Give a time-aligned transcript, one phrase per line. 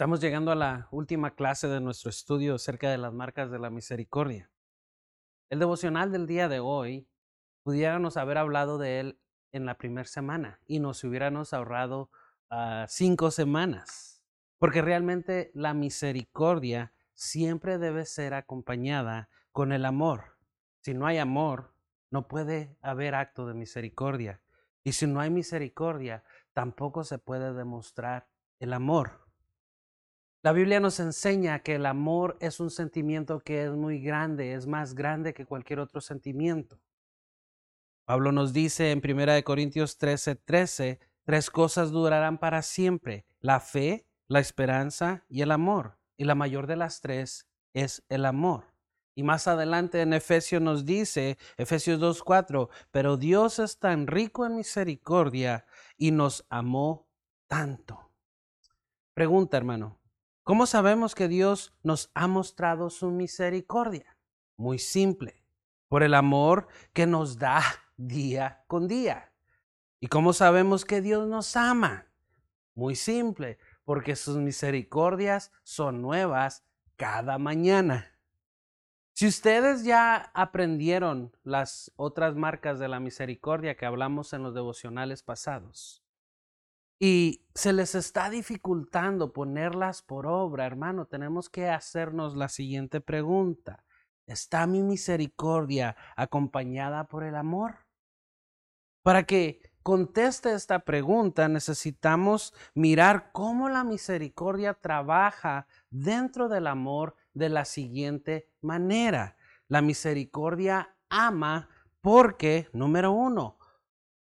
[0.00, 3.68] Estamos llegando a la última clase de nuestro estudio acerca de las marcas de la
[3.68, 4.50] misericordia.
[5.50, 7.06] El devocional del día de hoy
[7.62, 9.20] pudiéramos haber hablado de él
[9.52, 12.10] en la primera semana y nos hubiéramos ahorrado
[12.48, 14.24] ah, cinco semanas,
[14.56, 20.38] porque realmente la misericordia siempre debe ser acompañada con el amor.
[20.80, 21.74] Si no hay amor,
[22.10, 24.40] no puede haber acto de misericordia.
[24.82, 26.24] Y si no hay misericordia,
[26.54, 28.30] tampoco se puede demostrar
[28.60, 29.29] el amor.
[30.42, 34.66] La Biblia nos enseña que el amor es un sentimiento que es muy grande, es
[34.66, 36.80] más grande que cualquier otro sentimiento.
[38.06, 44.06] Pablo nos dice en 1 Corintios 13, 13, tres cosas durarán para siempre, la fe,
[44.28, 45.98] la esperanza y el amor.
[46.16, 48.72] Y la mayor de las tres es el amor.
[49.14, 54.56] Y más adelante en Efesios nos dice, Efesios 2.4, pero Dios es tan rico en
[54.56, 55.66] misericordia
[55.98, 57.10] y nos amó
[57.46, 58.10] tanto.
[59.12, 59.99] Pregunta, hermano,
[60.44, 64.16] ¿cómo sabemos que Dios nos ha mostrado su misericordia?
[64.56, 65.42] Muy simple,
[65.88, 67.62] por el amor que nos da
[67.96, 69.32] día con día.
[70.00, 72.06] ¿Y cómo sabemos que Dios nos ama?
[72.74, 76.64] Muy simple, porque sus misericordias son nuevas
[76.96, 78.18] cada mañana.
[79.12, 85.22] Si ustedes ya aprendieron las otras marcas de la misericordia que hablamos en los devocionales
[85.22, 86.02] pasados
[87.02, 93.82] y se les está dificultando ponerlas por obra, hermano, tenemos que hacernos la siguiente pregunta.
[94.26, 97.86] ¿Está mi misericordia acompañada por el amor?
[99.02, 107.48] Para que conteste esta pregunta necesitamos mirar cómo la misericordia trabaja dentro del amor de
[107.48, 109.38] la siguiente manera.
[109.68, 111.70] La misericordia ama
[112.02, 113.58] porque, número uno,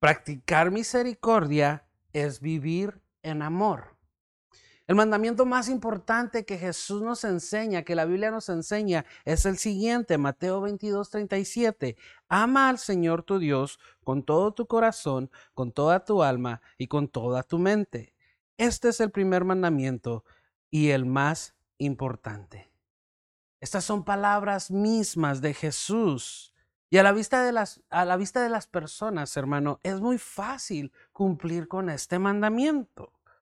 [0.00, 1.83] practicar misericordia
[2.14, 3.94] es vivir en amor.
[4.86, 9.56] El mandamiento más importante que Jesús nos enseña, que la Biblia nos enseña, es el
[9.56, 11.96] siguiente, Mateo 22, 37.
[12.28, 17.08] Ama al Señor tu Dios con todo tu corazón, con toda tu alma y con
[17.08, 18.14] toda tu mente.
[18.58, 20.24] Este es el primer mandamiento
[20.70, 22.70] y el más importante.
[23.60, 26.53] Estas son palabras mismas de Jesús.
[26.90, 30.18] Y a la vista de las, a la vista de las personas, hermano, es muy
[30.18, 33.12] fácil cumplir con este mandamiento.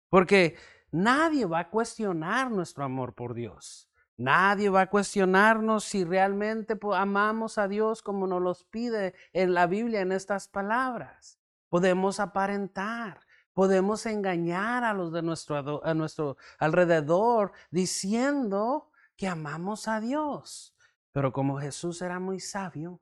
[0.09, 0.57] Porque
[0.91, 3.89] nadie va a cuestionar nuestro amor por Dios.
[4.19, 9.69] Nadie va a cuestionarnos si realmente amamos a Dios como nos los pide en la
[9.69, 11.39] Biblia en estas palabras.
[11.69, 13.21] Podemos aparentar,
[13.53, 20.75] podemos engañar a los de nuestro, a nuestro alrededor diciendo que amamos a Dios.
[21.13, 23.01] Pero como Jesús era muy sabio,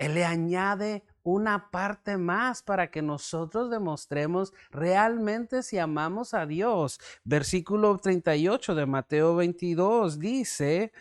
[0.00, 6.98] Él le añade una parte más para que nosotros demostremos realmente si amamos a Dios.
[7.22, 10.92] Versículo 38 de Mateo 22 dice,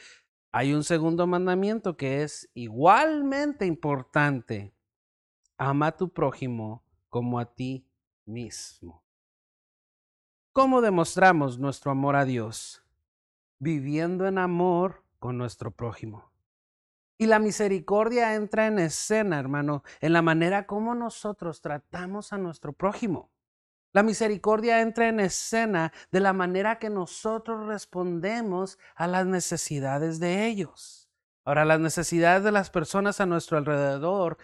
[0.52, 4.76] hay un segundo mandamiento que es igualmente importante.
[5.58, 7.88] Ama a tu prójimo como a ti
[8.26, 9.04] mismo.
[10.54, 12.84] ¿Cómo demostramos nuestro amor a Dios?
[13.60, 16.29] viviendo en amor con nuestro prójimo.
[17.22, 22.72] Y la misericordia entra en escena, hermano, en la manera como nosotros tratamos a nuestro
[22.72, 23.30] prójimo.
[23.92, 30.46] La misericordia entra en escena de la manera que nosotros respondemos a las necesidades de
[30.46, 31.10] ellos.
[31.44, 34.38] Ahora, las necesidades de las personas a nuestro alrededor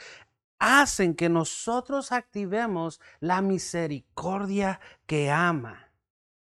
[0.59, 5.84] hacen que nosotros activemos la misericordia que ama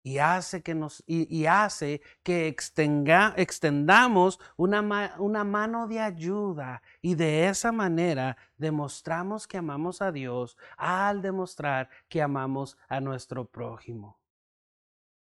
[0.05, 7.47] y hace que, nos, y, hace que extendamos una, una mano de ayuda y de
[7.47, 14.19] esa manera demostramos que amamos a Dios al demostrar que amamos a nuestro prójimo.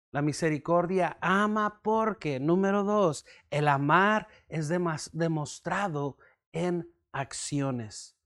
[0.09, 4.69] La misericordia ama porque, número dos, el amar es
[5.11, 6.17] demostrado
[6.51, 8.17] en acciones.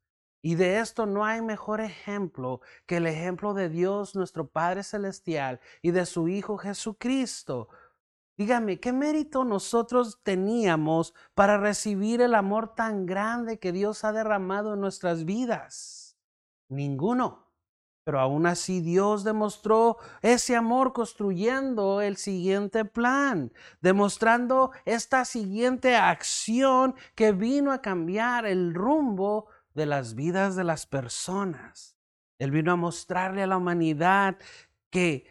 [0.41, 5.59] Y de esto no hay mejor ejemplo que el ejemplo de Dios nuestro Padre Celestial
[5.81, 7.69] y de su Hijo Jesucristo.
[8.37, 14.75] Dígame, ¿qué mérito nosotros teníamos para recibir el amor tan grande que Dios ha derramado
[14.75, 16.17] en nuestras vidas?
[16.69, 17.47] Ninguno.
[18.03, 23.51] Pero aún así Dios demostró ese amor construyendo el siguiente plan,
[23.81, 29.47] demostrando esta siguiente acción que vino a cambiar el rumbo
[29.77, 31.95] de las vidas de las personas.
[32.39, 34.39] Él vino a mostrarle a la humanidad
[34.89, 35.27] que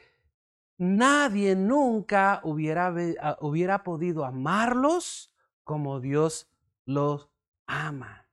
[0.78, 5.34] nadie nunca hubiera, ah, hubiera podido amarlos
[5.64, 6.48] como Dios
[6.84, 7.28] los
[7.66, 8.28] ama.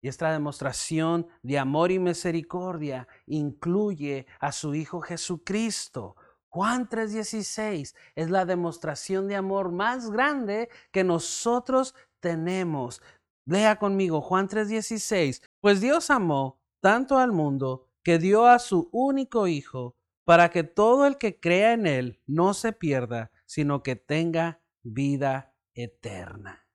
[0.00, 6.14] Y esta demostración de amor y misericordia incluye a su Hijo Jesucristo.
[6.50, 13.02] Juan 3:16 es la demostración de amor más grande que nosotros tenemos.
[13.48, 15.42] Lea conmigo Juan 3:16.
[15.60, 21.06] Pues Dios amó tanto al mundo que dio a su único Hijo para que todo
[21.06, 26.67] el que crea en Él no se pierda, sino que tenga vida eterna.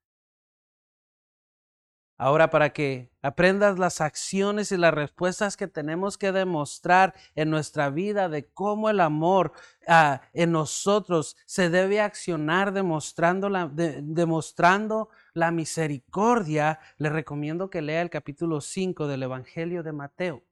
[2.18, 7.90] Ahora para que aprendas las acciones y las respuestas que tenemos que demostrar en nuestra
[7.90, 9.54] vida de cómo el amor
[9.88, 18.04] ah, en nosotros se debe accionar demostrando la, demostrando la misericordia, le recomiendo que lea
[18.04, 20.44] el capítulo 5 del Evangelio de Mateo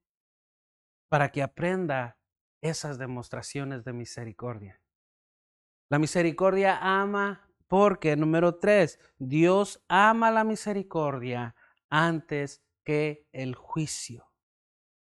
[1.10, 2.18] para que aprenda
[2.62, 4.82] esas demostraciones de misericordia.
[5.90, 11.56] La misericordia ama porque, número tres, Dios ama la misericordia
[11.90, 14.30] antes que el juicio.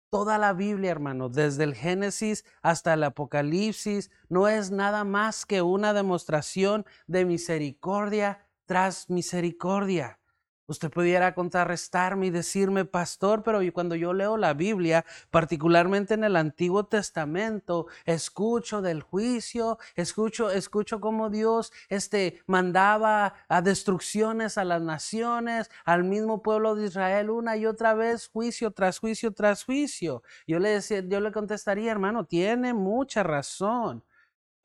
[0.10, 5.62] Toda la Biblia, hermano, desde el Génesis hasta el Apocalipsis, no es nada más que
[5.62, 10.22] una demostración de misericordia tras misericordia.
[10.68, 16.36] Usted pudiera contrarrestarme y decirme, pastor, pero cuando yo leo la Biblia, particularmente en el
[16.36, 24.82] Antiguo Testamento, escucho del juicio, escucho, escucho cómo Dios este, mandaba a destrucciones a las
[24.82, 30.24] naciones, al mismo pueblo de Israel, una y otra vez, juicio tras juicio tras juicio.
[30.48, 34.04] Yo le, decía, yo le contestaría, hermano, tiene mucha razón.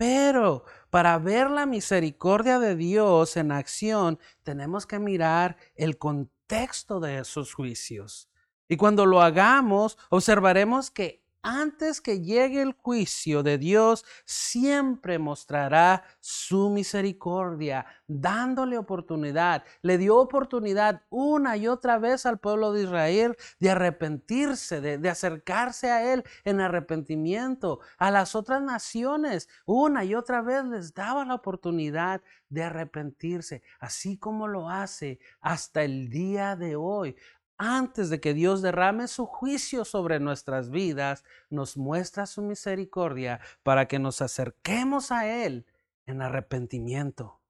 [0.00, 7.19] Pero para ver la misericordia de Dios en acción, tenemos que mirar el contexto de
[7.19, 8.31] esos juicios.
[8.67, 16.04] Y cuando lo hagamos, observaremos que antes que llegue el juicio de Dios, siempre mostrará
[16.20, 19.64] su misericordia, dándole oportunidad.
[19.82, 25.90] Le dio oportunidad una y otra vez al pueblo de Israel de arrepentirse, de, acercarse
[25.90, 27.81] a Él en arrepentimiento.
[27.98, 34.19] A las otras naciones, una y otra vez les daba la oportunidad de arrepentirse, así
[34.19, 37.16] como lo hace hasta el día de hoy
[37.62, 43.86] antes de que Dios derrame su juicio sobre nuestras vidas, nos muestra su misericordia para
[43.86, 45.66] que nos acerquemos a Él
[46.06, 47.42] en arrepentimiento.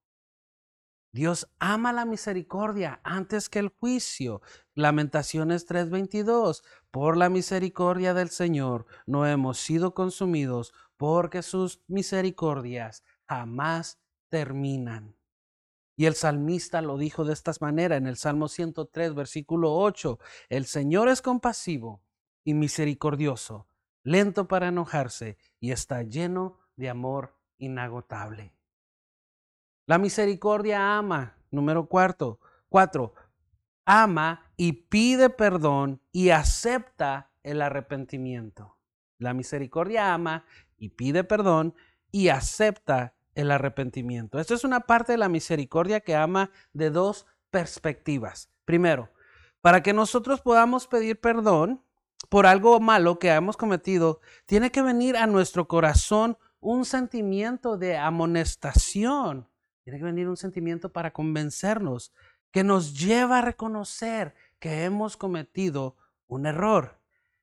[1.13, 4.43] Dios ama la misericordia antes que el juicio.
[4.75, 6.65] Lamentaciones 3:22.
[6.91, 15.20] Por la misericordia del Señor no hemos sido consumidos porque sus misericordias jamás terminan.
[16.01, 20.19] Y el salmista lo dijo de esta manera en el Salmo 103, versículo 8.
[20.49, 22.01] El Señor es compasivo
[22.43, 23.67] y misericordioso,
[24.03, 28.55] lento para enojarse y está lleno de amor inagotable.
[29.85, 33.13] La misericordia ama, número cuarto, cuatro,
[33.85, 38.79] ama y pide perdón y acepta el arrepentimiento.
[39.19, 40.47] La misericordia ama
[40.79, 41.75] y pide perdón
[42.11, 44.39] y acepta el arrepentimiento.
[44.39, 48.51] Esto es una parte de la misericordia que ama de dos perspectivas.
[48.65, 49.11] Primero,
[49.61, 51.83] para que nosotros podamos pedir perdón
[52.29, 57.97] por algo malo que hemos cometido, tiene que venir a nuestro corazón un sentimiento de
[57.97, 59.49] amonestación.
[59.85, 62.13] Tiene que venir un sentimiento para convencernos
[62.51, 65.97] que nos lleva a reconocer que hemos cometido
[66.27, 67.00] un error.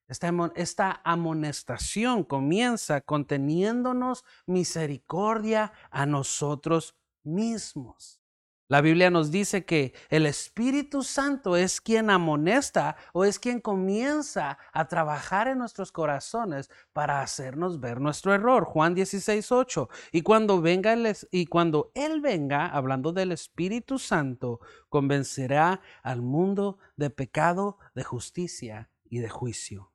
[0.08, 8.22] Esta, amonestación comienza conteniéndonos misericordia a nosotros mismos.
[8.70, 14.58] La Biblia nos dice que el Espíritu Santo es quien amonesta o es quien comienza
[14.74, 18.66] a trabajar en nuestros corazones para hacernos ver nuestro error.
[18.66, 19.90] Juan 16, 8.
[20.12, 20.96] Y cuando venga
[21.32, 28.90] y cuando Él venga, hablando del Espíritu Santo, convencerá al mundo de pecado, de justicia
[29.06, 29.94] y de juicio.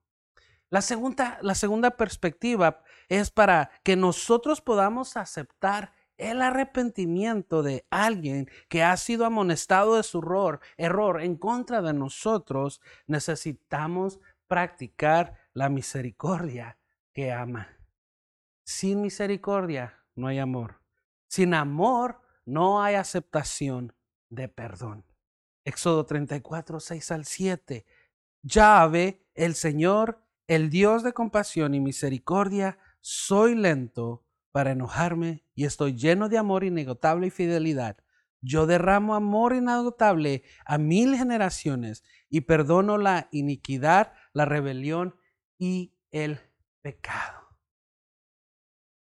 [0.72, 8.48] La segunda, la segunda perspectiva es para que nosotros podamos aceptar el arrepentimiento de alguien
[8.70, 15.68] que ha sido amonestado de su error, error en contra de nosotros, necesitamos practicar la
[15.68, 16.78] misericordia
[17.12, 17.68] que ama.
[18.64, 20.80] Sin misericordia no hay amor.
[21.28, 23.92] Sin amor no hay aceptación
[24.30, 25.04] de perdón.
[25.66, 27.84] Éxodo 34, 6 al 7.
[28.42, 30.22] Llave, el Señor
[30.54, 36.62] el Dios de compasión y misericordia, soy lento para enojarme y estoy lleno de amor
[36.62, 37.96] inagotable y fidelidad.
[38.42, 45.16] Yo derramo amor inagotable a mil generaciones y perdono la iniquidad, la rebelión
[45.58, 46.38] y el
[46.82, 47.40] pecado.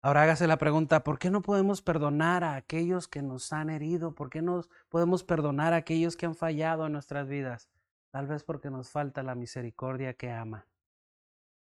[0.02, 4.14] Ahora hágase la pregunta, ¿por qué no podemos perdonar a aquellos que nos han herido?
[4.14, 7.70] ¿Por qué no podemos perdonar a aquellos que han fallado en nuestras vidas?
[8.10, 10.66] Tal vez porque nos falta la misericordia que ama.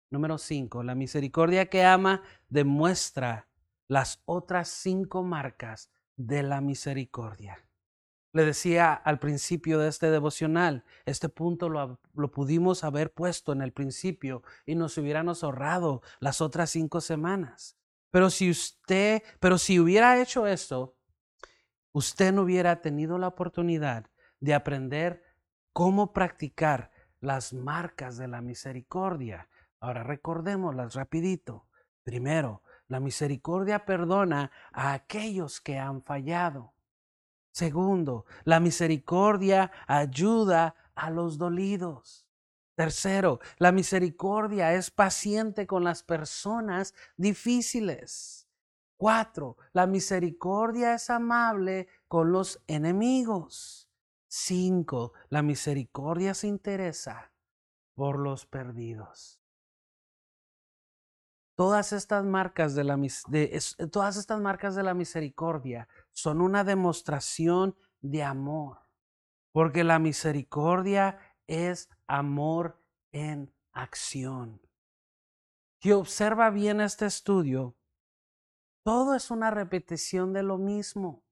[0.09, 0.83] Número 5.
[0.83, 3.47] La misericordia que ama demuestra
[3.87, 7.57] las otras cinco marcas de la misericordia.
[8.31, 11.99] Le decía al principio de este devocional, este punto lo,
[12.31, 17.75] pudimos haber puesto en el principio y nos hubiéramos ahorrado las otras cinco semanas.
[18.11, 20.95] Pero si usted, pero si hubiera hecho esto,
[21.91, 24.05] usted no hubiera tenido la oportunidad
[24.39, 25.23] de aprender
[25.73, 29.49] cómo practicar las marcas de la misericordia.
[29.79, 31.67] Ahora recordémoslas rapidito.
[32.03, 36.73] Primero, la misericordia perdona a aquellos que han fallado.
[37.51, 42.25] Segundo, la misericordia ayuda a los dolidos.
[42.75, 48.47] Tercero, la misericordia es paciente con las personas difíciles.
[48.97, 53.89] Cuatro, la misericordia es amable con los enemigos.
[54.27, 57.31] Cinco, la misericordia se interesa
[57.95, 59.41] por los perdidos.
[61.59, 62.97] Todas estas marcas de la,
[63.91, 68.77] todas estas marcas de la misericordia son una demostración de amor,
[69.51, 74.61] porque la misericordia es amor en acción.
[75.81, 77.75] Si observa bien este estudio,
[78.85, 81.25] todo es una repetición de lo mismo.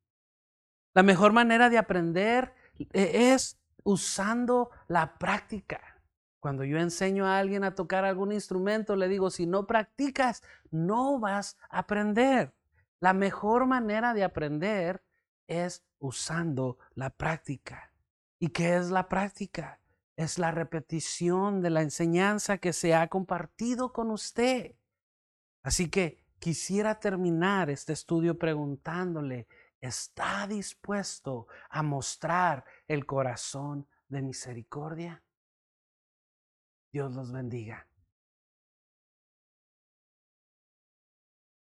[0.93, 5.96] La mejor manera de aprender e, es usando la práctica.
[6.39, 11.19] Cuando yo enseño a alguien a tocar algún instrumento, le digo, si no practicas, no
[11.19, 12.53] vas a aprender.
[12.99, 15.03] La mejor manera de aprender
[15.47, 17.91] es usando la práctica.
[18.39, 19.81] ¿Y qué es la práctica?
[20.15, 24.75] Es la repetición de la enseñanza que se ha compartido con usted.
[25.63, 29.47] Así que quisiera terminar este estudio preguntándole,
[29.81, 35.23] ¿está dispuesto a mostrar el corazón de misericordia?
[36.91, 37.87] Dios los bendiga.